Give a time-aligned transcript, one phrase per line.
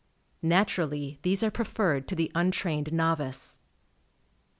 [0.41, 3.59] Naturally, these are pre ferred to the untrained novice.